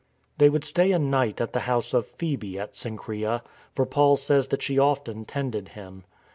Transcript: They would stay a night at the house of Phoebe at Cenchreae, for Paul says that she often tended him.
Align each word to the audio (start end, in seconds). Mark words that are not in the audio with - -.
They 0.39 0.49
would 0.49 0.63
stay 0.63 0.93
a 0.93 0.97
night 0.97 1.39
at 1.41 1.53
the 1.53 1.59
house 1.69 1.93
of 1.93 2.07
Phoebe 2.07 2.57
at 2.57 2.73
Cenchreae, 2.75 3.41
for 3.75 3.85
Paul 3.85 4.15
says 4.15 4.47
that 4.47 4.63
she 4.63 4.79
often 4.79 5.25
tended 5.25 5.69
him. 5.77 6.05